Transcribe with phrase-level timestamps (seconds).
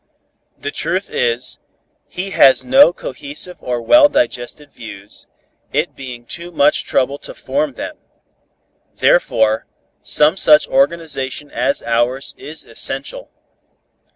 [0.57, 1.59] "The truth is,
[2.07, 5.27] he has no cohesive or well digested views,
[5.71, 7.99] it being too much trouble to form them.
[8.95, 9.67] Therefore,
[10.01, 13.29] some such organization as ours is essential.